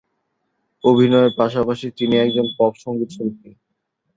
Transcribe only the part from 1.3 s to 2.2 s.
পাশাপাশি তিনি